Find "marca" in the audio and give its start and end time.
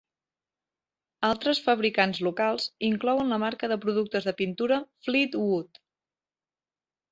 3.45-3.71